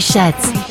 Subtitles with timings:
[0.00, 0.63] Shots.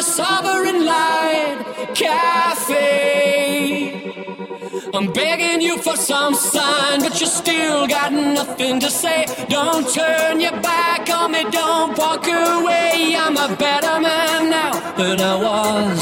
[0.00, 1.58] The Sovereign Light
[1.94, 2.72] Cafe.
[4.94, 9.26] I'm begging you for some sign, but you still got nothing to say.
[9.50, 13.14] Don't turn your back on me, don't walk away.
[13.24, 16.00] I'm a better man now than I was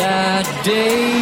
[0.00, 1.12] that day.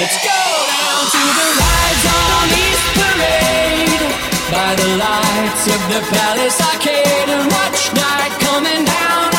[0.00, 0.40] Let's go
[0.74, 4.04] down to the rides on East Parade
[4.50, 9.29] by the lights of the palace arcade and watch night coming down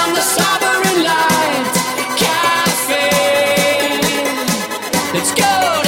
[5.13, 5.80] Let's go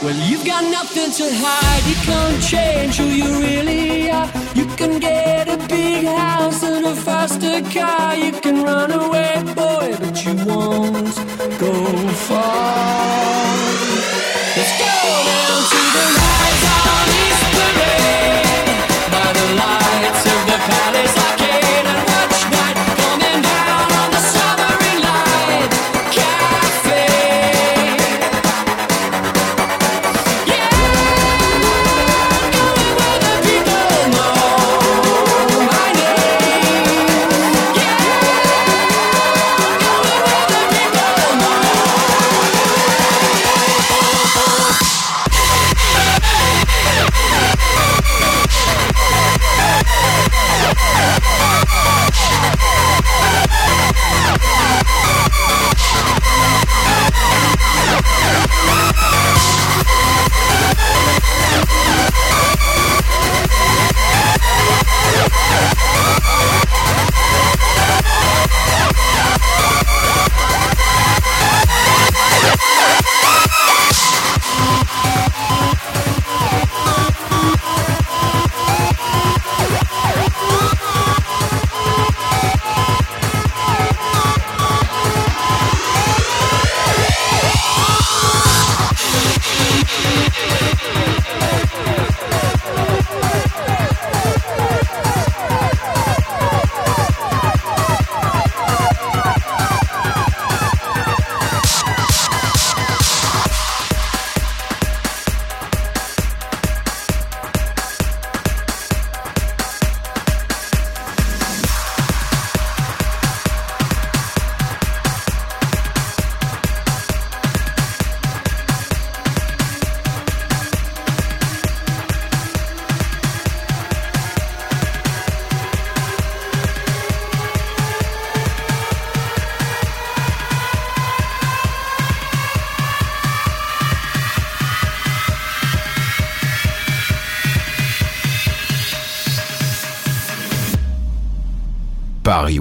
[0.00, 1.84] Well, you've got nothing to hide.
[1.90, 4.30] You can't change who you really are.
[4.54, 8.14] You can get a big house and a faster car.
[8.14, 11.16] You can run away, boy, but you won't
[11.58, 12.87] go far.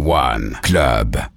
[0.07, 1.36] One Club.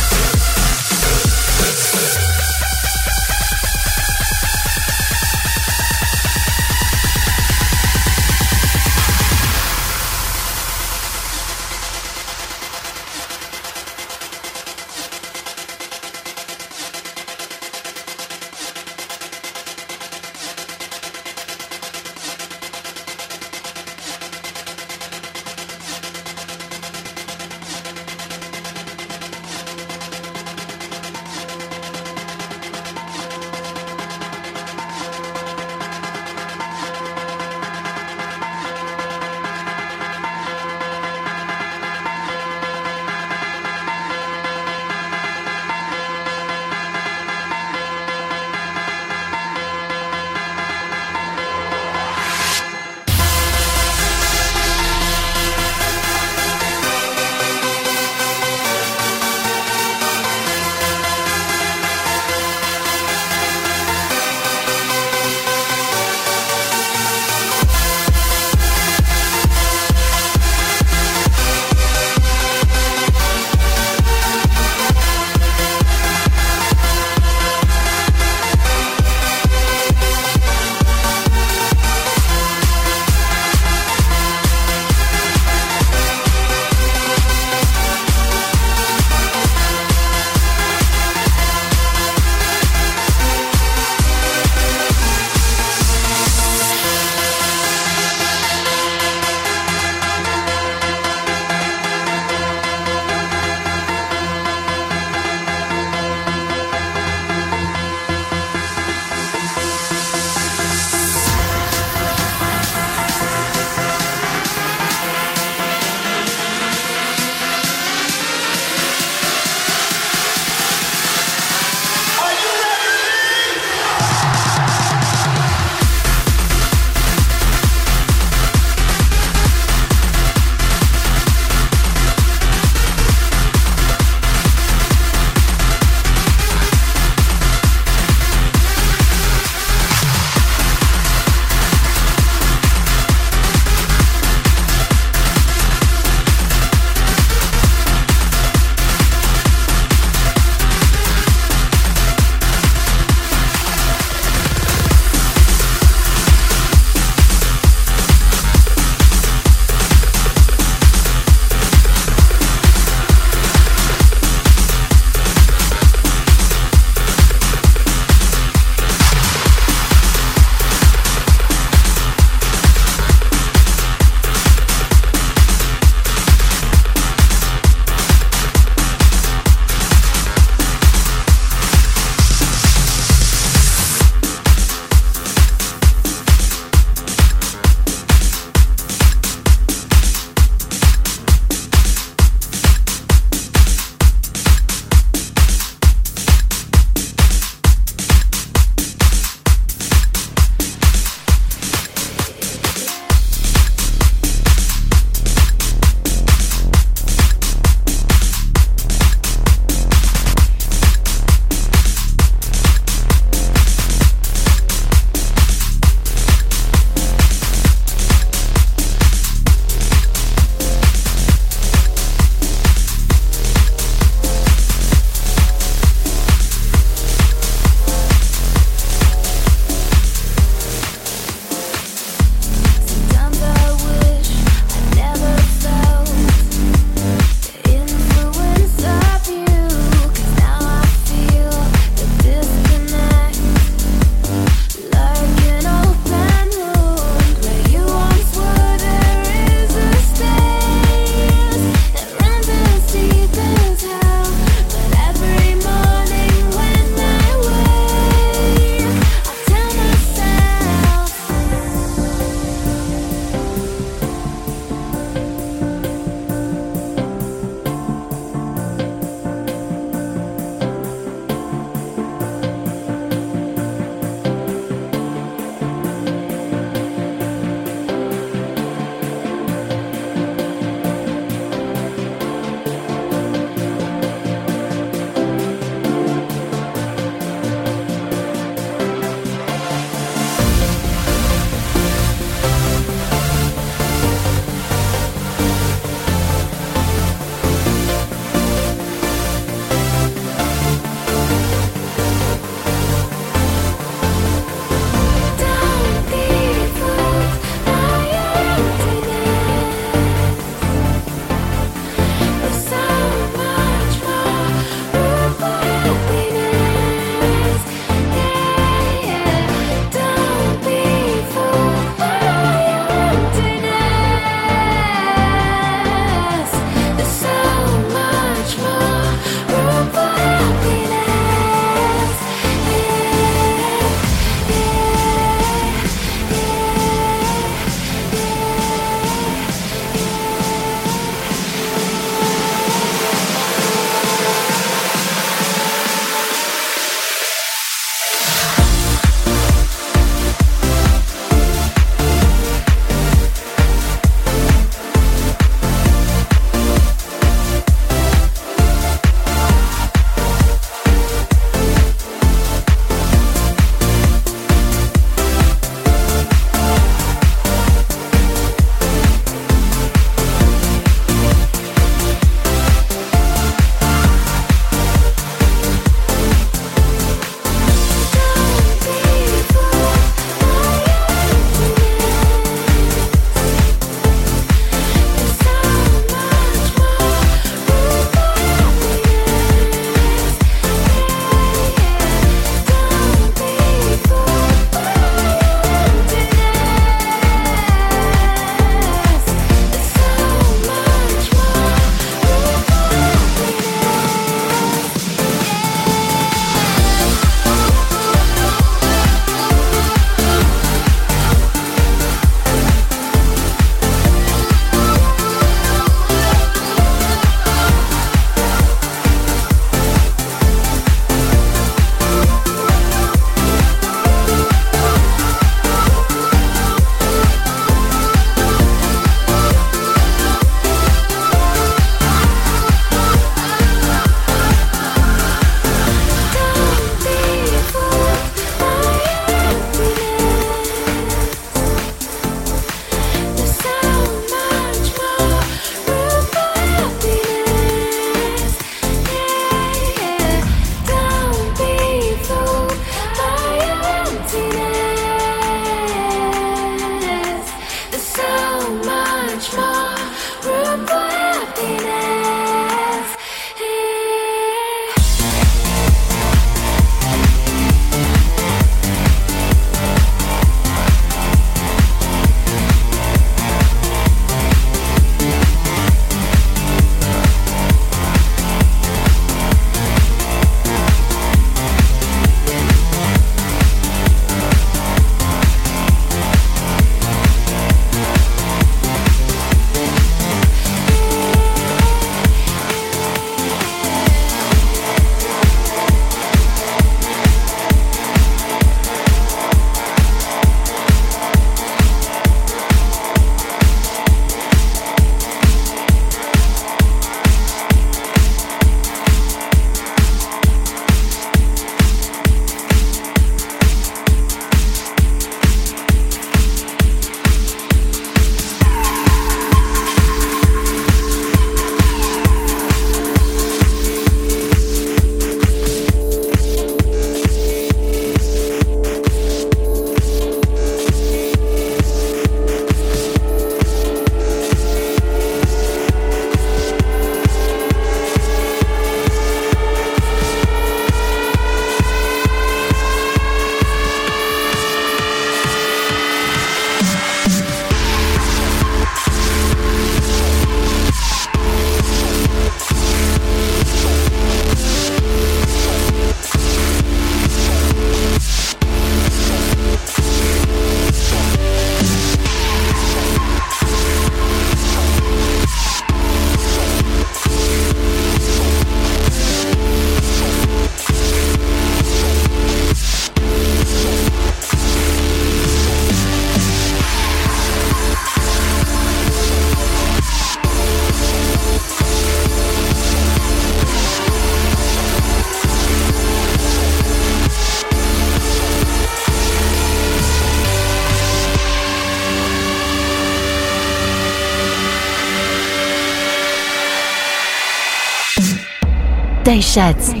[599.51, 600.00] Sessions.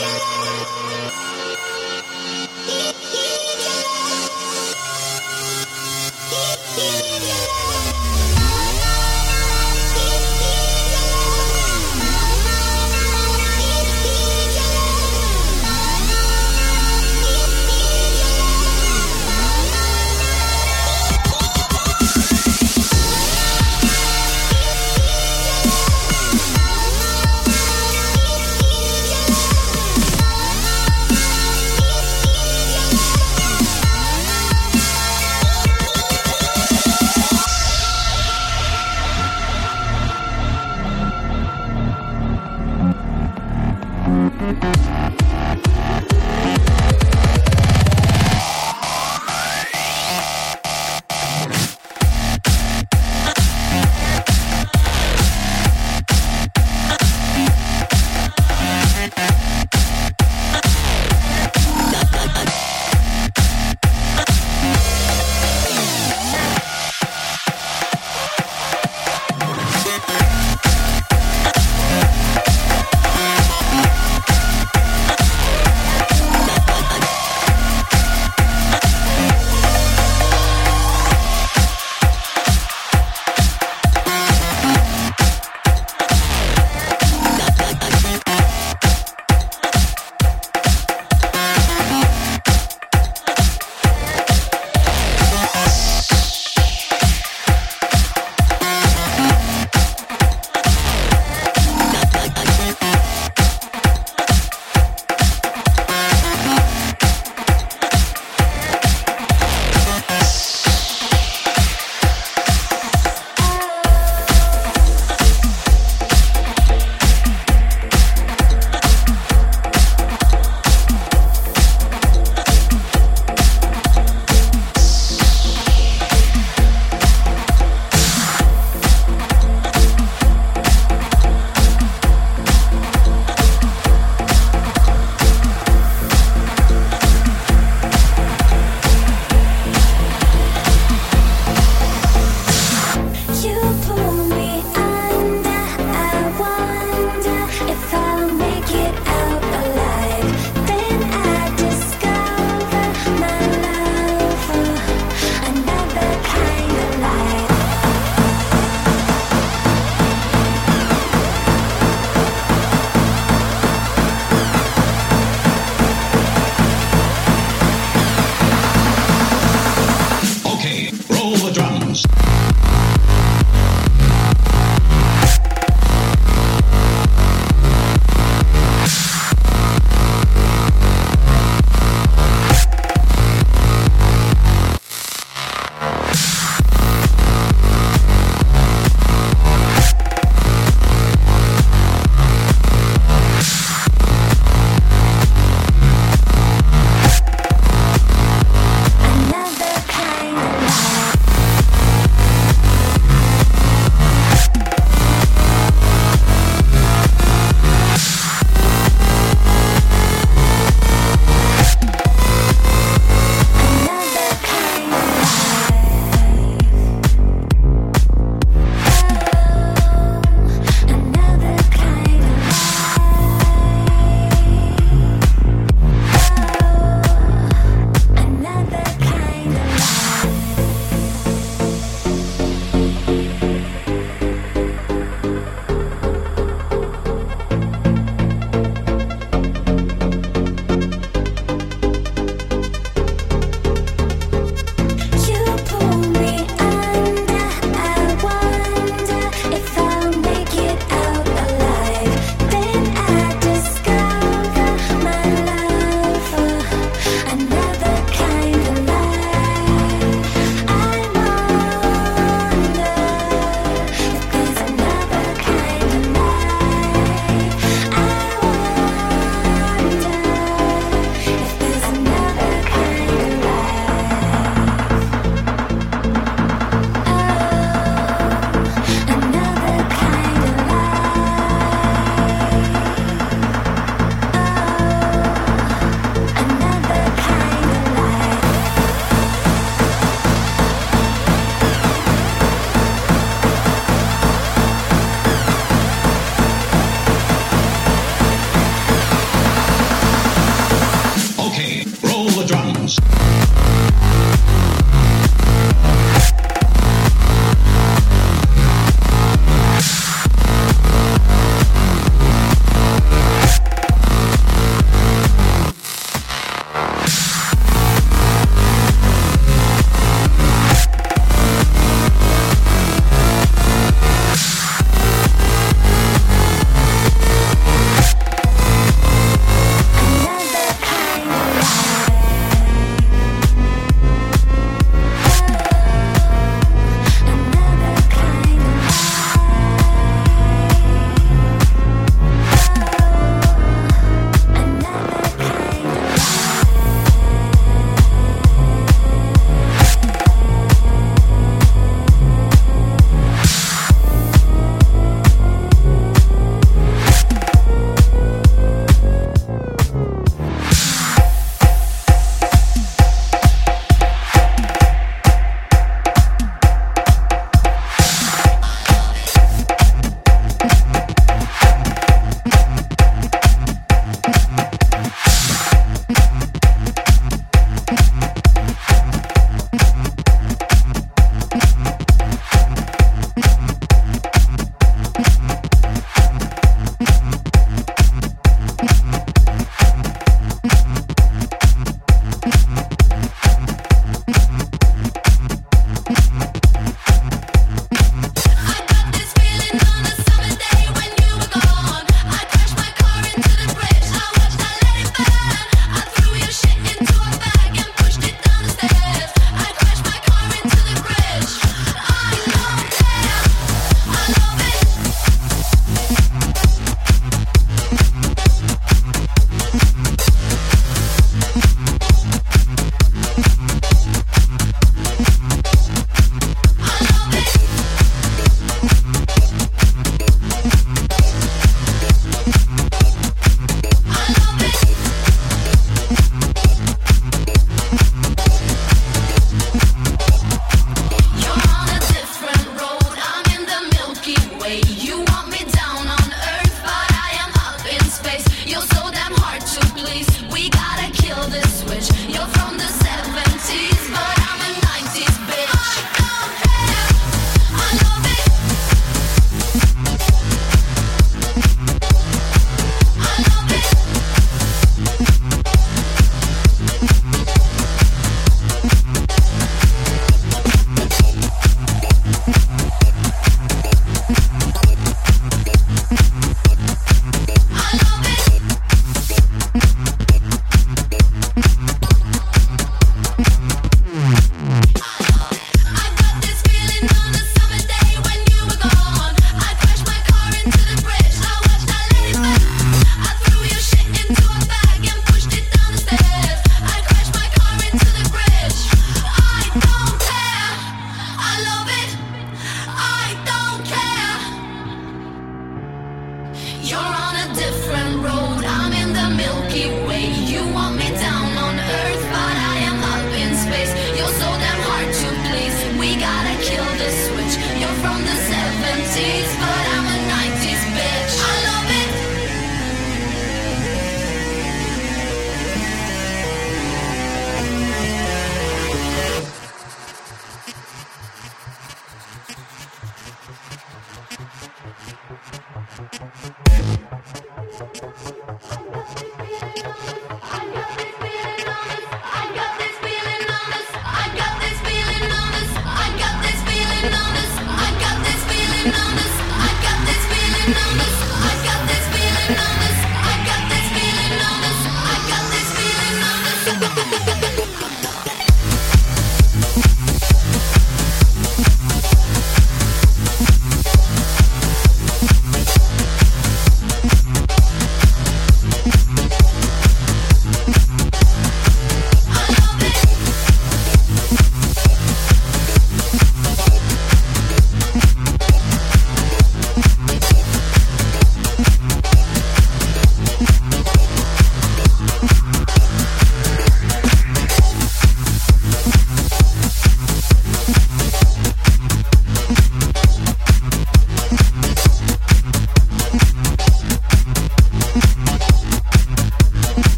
[0.00, 0.28] Yeah.